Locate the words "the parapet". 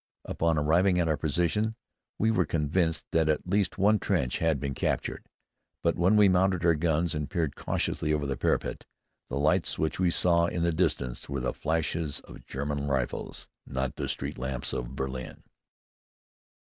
8.25-8.83